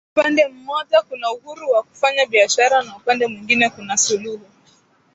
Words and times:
Upande 0.15 0.47
mmoja 0.47 1.01
kuna 1.09 1.31
Uhuru 1.31 1.69
wa 1.69 1.83
kufanya 1.83 2.25
biashara 2.25 2.81
na 2.83 2.95
upande 2.97 3.27
mwingine 3.27 3.69
kuna 3.69 3.97
Suluhu 3.97 4.45